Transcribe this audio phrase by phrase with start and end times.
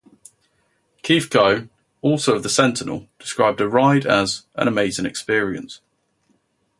[1.03, 1.69] Keith Kohn,
[2.01, 5.79] also of the "Sentinel", described the ride as "an amazing experience".